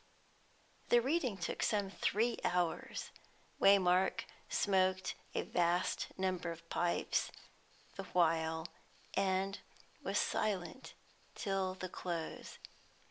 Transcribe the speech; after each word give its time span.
'"The 0.89 0.99
reading 0.99 1.37
took 1.37 1.61
some 1.61 1.91
three 1.91 2.39
hours; 2.43 3.11
Waymark 3.61 4.21
smoked 4.49 5.13
a 5.35 5.43
vast 5.43 6.07
number 6.17 6.49
of 6.51 6.67
pipes 6.71 7.31
the 7.97 8.05
while, 8.05 8.67
and 9.13 9.59
was 10.01 10.17
silent 10.17 10.95
till 11.35 11.75
the 11.75 11.87
close. 11.87 12.57